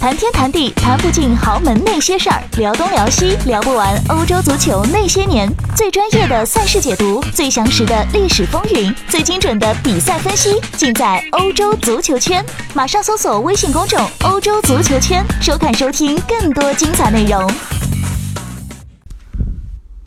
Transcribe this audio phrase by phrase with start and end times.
[0.00, 5.46] 谈天谈地谈不尽豪门那些事儿，聊东聊西聊不完欧洲足球那些年。
[5.76, 12.42] 最专业的赛事解读，最详实的历史风云，最精准的比赛分析，尽在欧洲足球圈。
[12.72, 17.46] 马上搜索微信公众“欧洲足球圈”，收看收听更多精彩内容。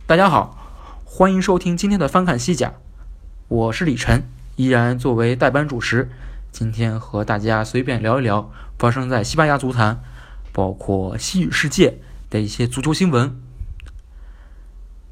[0.07, 0.57] 大家好，
[1.05, 2.73] 欢迎收听今天的翻看西甲，
[3.47, 4.23] 我是李晨，
[4.55, 6.09] 依然作为代班主持。
[6.53, 10.03] 今天和大家随便聊一聊发生在西班牙足坛，
[10.51, 11.97] 包括西语世界
[12.29, 13.35] 的一些足球新闻。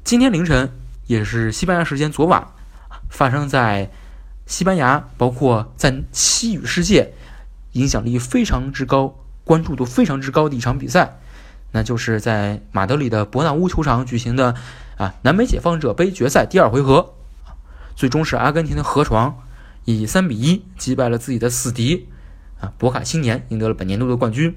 [0.04, 0.70] 今天凌晨，
[1.08, 2.46] 也是西班牙时间昨晚，
[3.10, 3.90] 发生在
[4.46, 7.12] 西班牙，包括在西语世界
[7.72, 11.18] 影响力非常之高、关注度非常之高的一场比赛，
[11.72, 14.54] 那就是在马德里的伯纳乌球场举行的
[14.96, 17.14] 啊南美解放者杯决赛第二回合，
[17.96, 19.42] 最终是阿根廷的河床。
[19.84, 22.06] 以三比一击败了自己的死敌，
[22.60, 24.56] 啊，博卡青年赢得了本年度的冠军。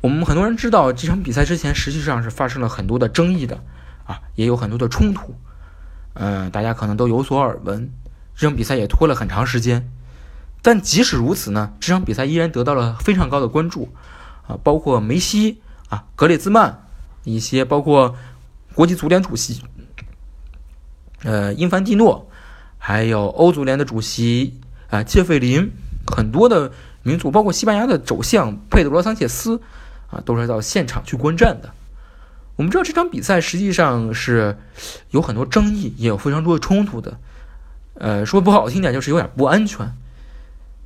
[0.00, 3.62] 我们很多人知道这场比赛之前实际上是发生了很多的争议的，
[4.06, 5.34] 啊，也有很多的冲突，
[6.14, 7.92] 嗯，大家可能都有所耳闻。
[8.34, 9.90] 这场比赛也拖了很长时间，
[10.62, 13.92] 但即使如此呢，这场比赛依然得到了非常高的关注，
[14.46, 16.86] 啊，包括梅西啊、格列兹曼
[17.24, 18.16] 一些，包括
[18.72, 19.62] 国际足联主席，
[21.24, 22.29] 呃，因凡蒂诺。
[22.82, 25.70] 还有欧足联的主席啊，切费林，
[26.06, 29.60] 很多的民族，包括西班牙的首相佩德罗桑切斯
[30.10, 31.70] 啊，都是到现场去观战的。
[32.56, 34.56] 我们知道这场比赛实际上是
[35.10, 37.18] 有很多争议，也有非常多的冲突的。
[37.94, 39.92] 呃，说不好听点，就是有点不安全。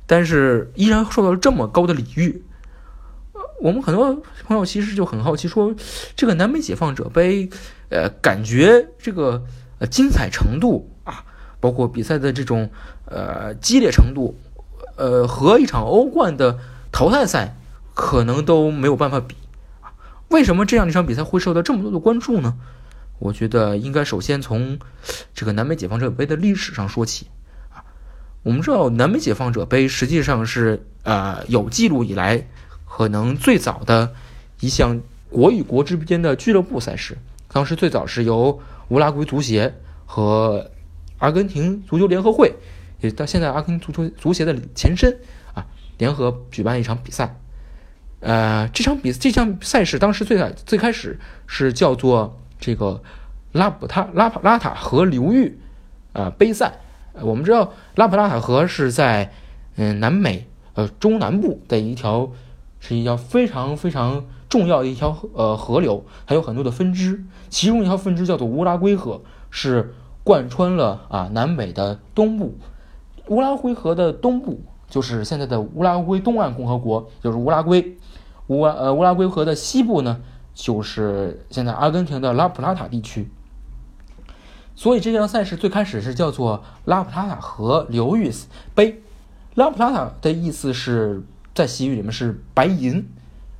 [0.05, 2.43] 但是依然受到了这么高的礼遇。
[3.61, 5.73] 我们很多朋友其实就很好奇，说
[6.15, 7.49] 这个南美解放者杯，
[7.89, 9.45] 呃，感觉这个
[9.79, 10.91] 呃精彩程度。
[11.65, 12.69] 包括比赛的这种
[13.05, 14.37] 呃激烈程度，
[14.97, 16.59] 呃和一场欧冠的
[16.91, 17.55] 淘汰赛
[17.95, 19.35] 可能都没有办法比。
[20.27, 22.53] 为什么这样一场比赛会受到这么多的关注呢？
[23.17, 24.77] 我觉得应该首先从
[25.33, 27.25] 这个南美解放者杯的历史上说起
[27.73, 27.81] 啊。
[28.43, 32.47] 我们知道南美解放者杯实际上是呃有记录以来
[32.87, 34.13] 可能最早的
[34.59, 35.01] 一项
[35.31, 37.17] 国与国之间的俱乐部赛事，
[37.51, 38.59] 当时最早是由
[38.89, 39.73] 乌拉圭足协
[40.05, 40.69] 和
[41.17, 42.53] 阿根廷足球联合会，
[42.99, 45.17] 也到现在阿根廷足球足协的前身
[45.53, 45.65] 啊，
[45.97, 47.39] 联合举办一场比赛。
[48.19, 53.01] 呃，这场比这项赛事当时最最开始是叫做这个
[53.51, 55.59] 拉普塔拉普拉塔河流域
[56.13, 56.79] 啊杯赛。
[57.21, 59.31] 我们知道拉普拉塔河是在
[59.75, 62.31] 嗯南美呃中南部的一条
[62.79, 69.93] 是一条非常非常重要的一条呃河流，还有很多的分支，其中一条分支叫做乌拉圭河是。
[70.25, 72.55] 贯穿了啊南美的东部，
[73.27, 74.59] 乌拉圭河的东部
[74.89, 77.95] 就是现在的乌拉圭东岸共和国，就是乌拉圭。
[78.47, 80.19] 乌呃乌拉圭河的西部呢，
[80.55, 83.29] 就是现在阿根廷的拉普拉塔地区。
[84.75, 88.31] 所以这项赛事最开始是叫做拉普拉塔河流域
[88.73, 89.03] 杯。
[89.53, 91.21] 拉普拉塔的意思是
[91.53, 93.07] 在西语里面是白银，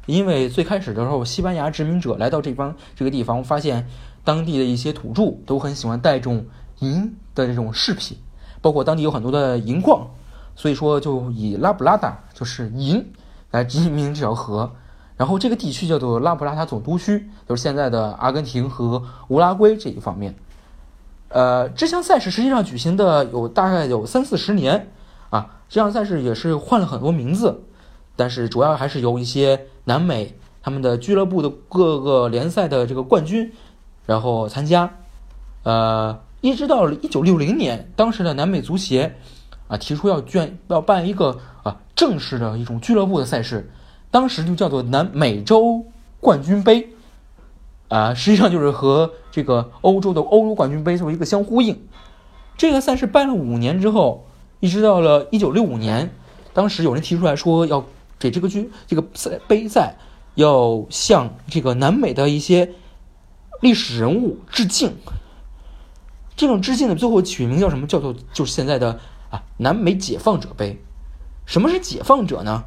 [0.08, 3.88] 因为最开始的时候，西班牙殖民者来到这方这个地方，发现。
[4.26, 6.46] 当地的一些土著都很喜欢带这种
[6.80, 8.18] 银的这种饰品，
[8.60, 10.08] 包括当地有很多的银矿，
[10.56, 13.14] 所以说就以拉普拉达就是银
[13.52, 14.70] 来命名这条河。
[15.16, 20.36] 然后这个地区叫做拉普拉塔总督区，就是现在的阿根廷和乌拉圭这一方面。
[21.30, 24.92] 呃，这项赛事实际上举行的有大概有三四十年
[25.30, 27.62] 啊，这项赛事也是换了很多名字，
[28.16, 33.54] 但是主要还是由一些南美他们的俱乐部的各个联赛的这个冠军。
[34.06, 34.98] 然后参加，
[35.64, 39.16] 呃，一直到了一九六零年，当时的南美足协
[39.68, 43.72] 啊提出要卷要办一个啊正式的一种俱乐部的赛事，
[44.12, 45.84] 当时就叫做南美洲
[46.20, 46.88] 冠军杯，
[47.88, 51.76] 啊，实际上就是和这个欧洲的欧洲冠军杯做一个相呼应。
[52.56, 54.28] 这个赛事办了五年之后，
[54.60, 56.14] 一直到了一九六五年，
[56.54, 57.84] 当时有人提出来说要
[58.20, 59.96] 给这个军这个赛杯赛
[60.36, 62.70] 要向这个南美的一些。
[63.62, 64.94] 历史人物致敬，
[66.36, 67.88] 这种致敬的最后取名叫什么？
[67.88, 69.00] 叫做就是现在的
[69.30, 70.82] 啊南美解放者杯。
[71.46, 72.66] 什么是解放者呢？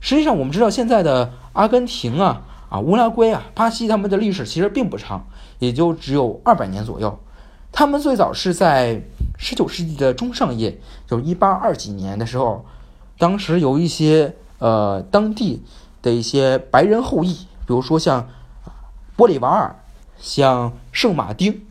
[0.00, 5.26] 实际上我们知道现在的阿根廷啊啊乌拉圭啊巴西他们的历史其实并不长，
[5.58, 7.18] 也就只有二百年左右。
[7.72, 9.02] 他们最早是在
[9.38, 12.64] 十九世纪的中上叶，就是一八二几年的时候，
[13.18, 15.62] 当时有一些呃当地
[16.02, 17.34] 的一些白人后裔，
[17.66, 18.28] 比如说像
[19.16, 19.76] 玻利瓦尔。
[20.20, 21.66] 像圣马丁，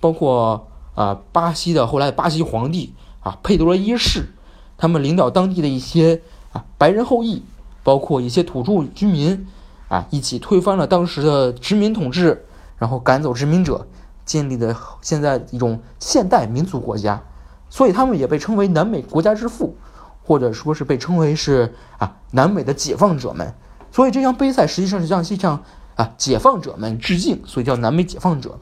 [0.00, 4.34] 包括啊巴西的后来的巴西皇帝啊佩德罗一世，
[4.76, 6.20] 他们领导当地的一些
[6.52, 7.42] 啊白人后裔，
[7.82, 9.46] 包括一些土著居民
[9.88, 12.44] 啊，一起推翻了当时的殖民统治，
[12.78, 13.86] 然后赶走殖民者，
[14.24, 17.22] 建立的现在一种现代民族国家。
[17.70, 19.76] 所以他们也被称为南美国家之父，
[20.22, 23.54] 或者说是被称为是啊南美的解放者们。
[23.90, 25.62] 所以这项杯赛实际上是向向向
[25.96, 28.58] 啊解放者们致敬，所以叫南美解放者。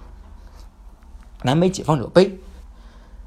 [1.43, 2.39] 南美解放者杯，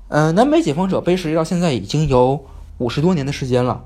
[0.07, 2.45] 呃，南美解放者杯实际到现在已经有
[2.77, 3.83] 五十多年的时间了。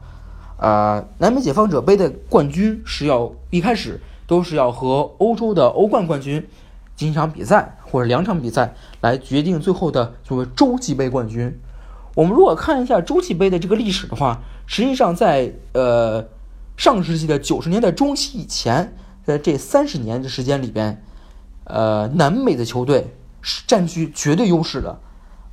[0.58, 6.48] 呃，南美解放者杯的冠军是要一开始都是要和欧洲的欧冠冠军
[6.96, 11.60] 进行一场比赛或者两场比赛来决定最后的所谓洲际杯冠军。
[12.14, 16.28] 我们如果看一下洲际杯的这个历史的话，实际上在呃
[16.76, 18.94] 上世纪的九十年代中期以前，
[19.30, 21.04] 在这三十年的时间里边，
[21.66, 25.00] 呃，南美的球队是占据绝对优势的，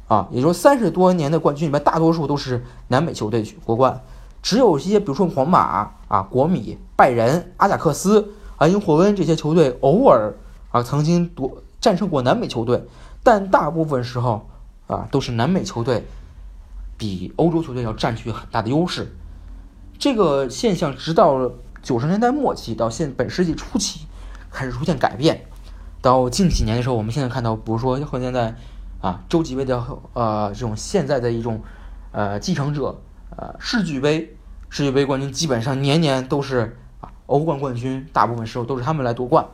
[0.09, 4.03] 啊，也就是三十多年的冠军里面，大多数都是南美球队去夺冠，
[4.41, 10.33] 只有一些比如说皇马啊、国米、拜仁、阿贾克斯啊、因霍温这些球队偶尔
[10.71, 12.83] 啊曾经夺战胜过南美球队，
[13.23, 14.49] 但大部分时候
[14.87, 16.07] 啊都是南美球队。
[16.97, 19.15] 比欧洲球队要占据很大的优势，
[19.99, 21.51] 这个现象直到
[21.87, 24.09] 九十年代末期到现本世纪初期
[24.51, 25.47] 开始出现改变。
[26.03, 28.57] 到近几年的时候，我们现在看到，比如说和现在
[29.01, 29.81] 啊洲际杯的
[30.13, 31.63] 呃这种现在的一种
[32.11, 33.01] 呃继承者
[33.37, 34.37] 呃世俱杯，
[34.69, 39.47] 世俱杯冠军基本上年年都是啊欧冠冠军，大部分时候都是他们来夺冠。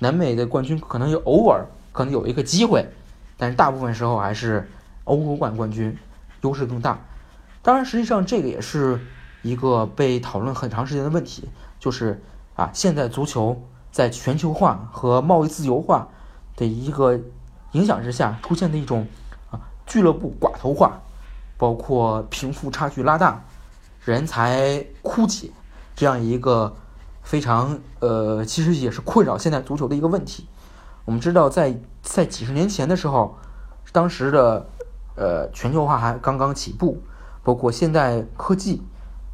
[0.00, 2.88] 南美的冠军可能有偶尔可能有一个机会，
[3.36, 4.68] 但是大部分时候还是
[5.04, 5.96] 欧冠冠军。
[6.42, 6.98] 优势更大，
[7.62, 9.00] 当然，实际上这个也是
[9.42, 11.48] 一个被讨论很长时间的问题，
[11.78, 12.22] 就是
[12.56, 16.08] 啊，现在足球在全球化和贸易自由化
[16.56, 17.18] 的一个
[17.72, 19.06] 影响之下，出现的一种
[19.50, 21.00] 啊俱乐部寡头化，
[21.56, 23.44] 包括贫富差距拉大、
[24.04, 25.50] 人才枯竭
[25.94, 26.74] 这样一个
[27.22, 30.46] 非常呃，其实也是困扰现在足球的一个问题。
[31.04, 33.36] 我们知道，在在几十年前的时候，
[33.92, 34.68] 当时的。
[35.20, 37.02] 呃，全球化还刚刚起步，
[37.42, 38.80] 包括现代科技，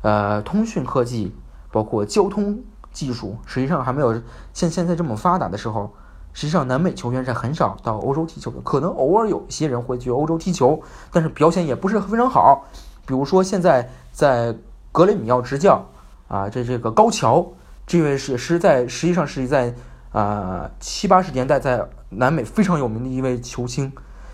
[0.05, 1.35] 呃，通讯科技，
[1.73, 2.63] 包括交通
[2.93, 4.13] 技术，实际上还没有
[4.53, 5.91] 像现在这么发达的时候，
[6.35, 10.79] 实际上南美球员是很少到欧洲踢球的，可能偶尔有一些人会去欧洲踢球，
[11.11, 12.67] 但是表现也不是非常好。
[13.07, 14.55] 比如说现在在
[14.93, 15.83] 格雷米奥执教
[16.29, 17.47] 啊，这这个高桥
[17.87, 19.75] 这位是是在实际上是在
[20.13, 23.91] 啊七八十年代在南美非常有名的一位球星。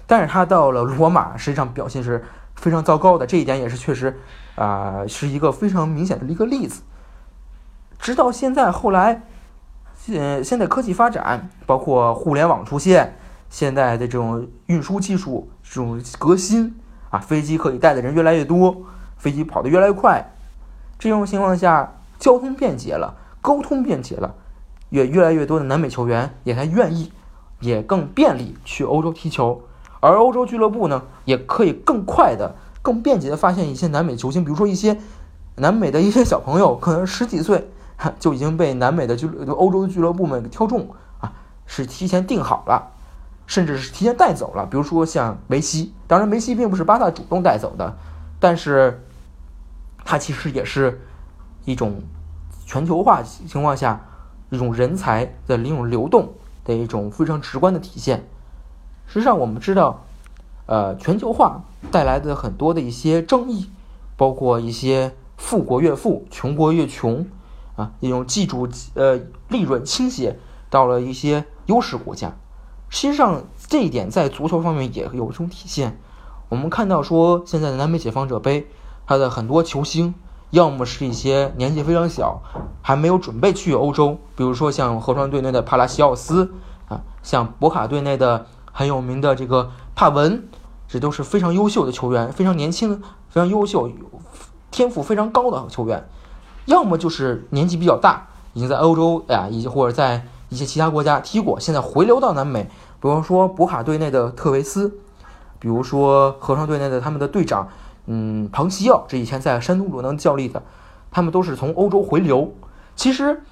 [0.08, 2.24] 但是他到了罗马，实际上表现是
[2.60, 4.20] 非常糟糕的，这一点也是确实，
[4.54, 6.82] 啊，是一个非常明显的一个例子。
[7.98, 9.22] 直到现在，后来，
[9.96, 13.16] 现，现在科技发展，包括互联网出现，
[13.48, 16.78] 现在的这种运输技术这种革新，
[17.08, 18.82] 啊，飞机可以带的人越来越多，
[19.16, 20.32] 飞机跑得越来越快，
[20.98, 24.34] 这种情况下，交通便捷了，沟通便捷了，
[24.90, 27.10] 也越来越多的南美球员也才愿意，
[27.60, 29.62] 也更便利去欧洲踢球。
[30.00, 34.98] 而欧洲俱乐部呢，也可以更快的、更便捷的发现一些南美球星，比如说一些
[35.56, 37.68] 南美的一些小朋友，可能十几岁
[38.18, 40.88] 就已经被南美的俱欧洲俱乐部们挑中
[41.20, 41.32] 啊，
[41.66, 42.92] 是提前定好了，
[43.46, 44.64] 甚至是提前带走了。
[44.64, 47.94] 比如说像梅西，当然梅西并不是巴萨主动带走的，
[48.38, 49.04] 但是
[50.02, 50.98] 他其实也是
[51.66, 52.00] 一种
[52.64, 54.00] 全球化情况下
[54.48, 56.32] 一种人才的一种流动
[56.64, 58.26] 的一种非常直观的体现。
[59.12, 60.04] 实际上，我们知道，
[60.66, 63.68] 呃，全球化带来的很多的一些争议，
[64.16, 67.26] 包括一些富国越富、穷国越穷，
[67.74, 70.38] 啊，一种技术呃利润倾斜
[70.70, 72.36] 到了一些优势国家。
[72.88, 75.98] 实际上，这一点在足球方面也有一种体现。
[76.48, 78.68] 我们看到说，现在的南美解放者杯，
[79.08, 80.14] 它的很多球星，
[80.50, 82.40] 要么是一些年纪非常小，
[82.80, 86.52] 还没有准备去欧洲，比如说像河川队内的帕拉西奥斯，
[86.88, 88.46] 啊，像博卡队内的。
[88.72, 90.48] 很有名的这个帕文，
[90.88, 93.90] 这都是非常优秀的球员，非常年轻、非常优秀、
[94.70, 96.08] 天赋非常高的球员。
[96.66, 102.64] 要么就是年纪比较大，已经在欧洲呀，以及或者在一些其他国家踢过，现在回流到南美。
[103.00, 104.92] 比如说博卡队内的特维斯，
[105.58, 107.68] 比如说合唱队内的他们的队长，
[108.06, 110.62] 嗯，庞西奥，这以前在山东鲁能效力的，
[111.10, 112.52] 他们都是从欧洲回流。
[112.94, 113.42] 其实，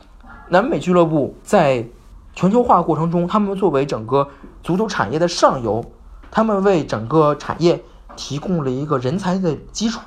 [0.48, 1.86] 南美俱乐部在。
[2.38, 4.28] 全球化过程中，他们作为整个
[4.62, 5.84] 足球产业的上游，
[6.30, 7.82] 他们为整个产业
[8.14, 10.00] 提供了一个人才的基础。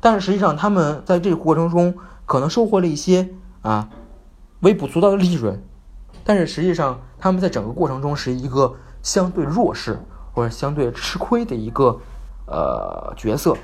[0.00, 3.28] 但是实际上，他们在这个过程中可能收获了一些
[3.60, 3.90] 啊
[4.60, 5.62] 微不足道的利润。
[6.24, 10.02] 但是实际上，他们在整个过程中是一个相对弱势
[10.32, 12.00] 或者相对吃亏的一个
[12.46, 13.54] 呃角色。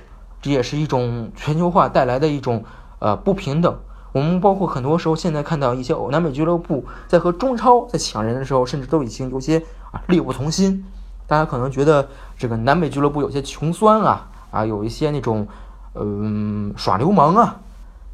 [0.42, 2.62] 这也是一种全球化带来的一种
[2.98, 3.74] 呃不平等。
[4.12, 9.58] 我们包括很多时候现在看到一些欧南美俱乐部在和中超在抢人的时候，甚至都已经有些
[9.90, 10.84] 啊力不从心。
[11.26, 15.48] 大家可能觉得这个南美俱乐部有些穷酸啊啊，有一些那种
[15.94, 17.60] 嗯耍流氓啊。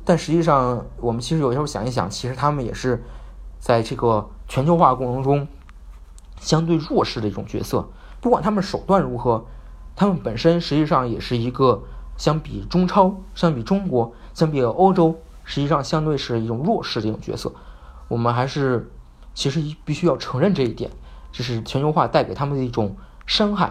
[0.04, 3.04] 但实际上，我们其实有时候想一想，其实他们也是
[3.58, 5.46] 在这个全球化过程中
[6.38, 7.86] 相对弱势的一种角色。
[8.20, 9.44] 不管他们手段如何，
[9.96, 11.82] 他们本身实际上也是一个
[12.16, 15.14] 相比中超、相比中国、相比欧洲，
[15.48, 17.50] 实际上相对是一种弱势的一种角色。
[18.08, 18.92] 我们还是
[19.32, 20.90] 其实必须要承认这一点，
[21.32, 23.66] 这是全球化带给他们的一种伤害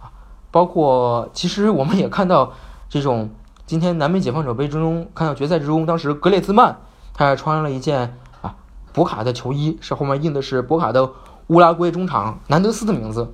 [0.00, 0.08] 啊。
[0.50, 2.54] 包括其实我们也看到
[2.88, 3.28] 这种。
[3.66, 6.76] 今天南美解放者杯之中，看到决赛之中，当时格列兹曼
[7.14, 8.56] 他还穿了一件啊
[8.92, 11.08] 博卡的球衣，是后面印的是博卡的
[11.46, 13.32] 乌拉圭中场南德斯的名字。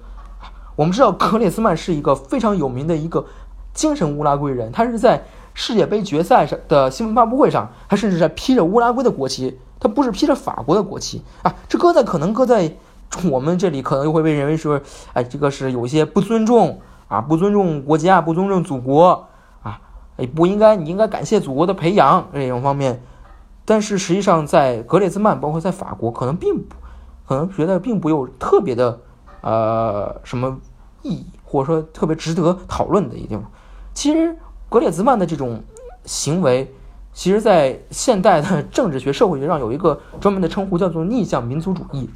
[0.74, 3.24] 我们知道格列兹曼是一个非常有名的一个
[3.72, 5.24] 精神乌拉圭人，他是在
[5.58, 11.54] 世界杯决赛上的新闻发布会上，他甚至在披着乌拉圭的国旗，他不是披着法国的国旗啊。
[11.66, 12.76] 这搁在可能搁在
[13.30, 14.78] 我们这里，可能又会被认为说，
[15.14, 19.28] 哎，这个是有些不尊重啊，不尊重国家，不尊重祖国
[19.62, 19.80] 啊。
[20.18, 23.02] 哎，不应该，你应该感谢祖国的培养这种方面，
[23.64, 26.76] 但是实际上在格列兹曼，包括在法国，可能并不，
[27.26, 29.00] 可能觉得并不有特别的，
[29.40, 30.58] 呃，什么
[31.00, 33.44] 意义，或者说特别值得讨论的一地方。
[33.94, 34.36] 其实
[34.68, 35.62] 格列兹曼的这种
[36.04, 36.72] 行为，
[37.12, 42.08] 其实在现代的政治学、社会学上有一个专门的称呼，叫做逆向民族主义，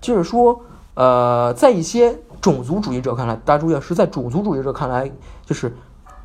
[0.00, 0.60] 就是说，
[0.94, 5.10] 呃，在一些种族主义者看来，大家注意，是在种族主义者看来，
[5.44, 5.74] 就是。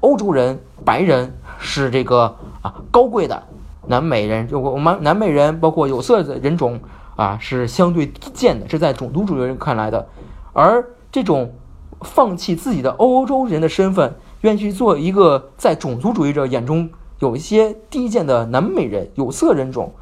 [0.04, 3.42] 欧洲人、白人是这个啊高贵的，
[3.88, 6.78] 南美人就我们南美人，包括有色的人种
[7.16, 10.06] 啊是相对低贱的，是在种族主义人看来的。
[10.52, 11.54] 而这种
[12.02, 19.94] 放弃自己的欧洲人的身份，愿意去做一个在种族主义者眼中有一些低贱的南美人、有色人种，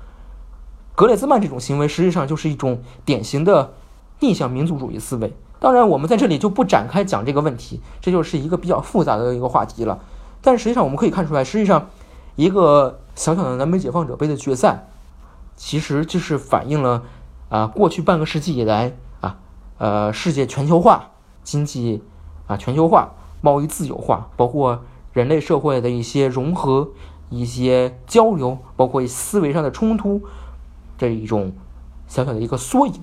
[0.95, 3.73] 格列兹曼这种行为实际上就是一种典型的
[4.19, 5.33] 逆向民族主义思维。
[5.59, 9.99] 当然，我们在这里就不展开讲这个问题，这就是一个比较复杂的一个话题了。
[10.41, 11.89] 但实际上，我们可以看出来，实际上
[12.35, 14.87] 一个小小的南美解放者杯的决赛，
[15.55, 17.03] 其实就是反映了
[17.49, 19.37] 啊过去半个世纪以来啊
[19.77, 21.11] 呃世界全球化、
[21.43, 22.01] 经济
[22.47, 26.91] 啊全球化、贸易自由化，包括人类社会的一些融合、
[27.29, 30.21] 一些交流，包括思维上的冲突
[30.97, 31.51] 这一种
[32.07, 32.93] 小小的一个缩影。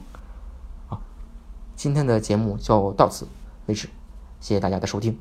[0.89, 1.01] 啊
[1.75, 3.29] 今天的节目就到此
[3.67, 3.89] 为止，
[4.41, 5.17] 谢谢大家的收听。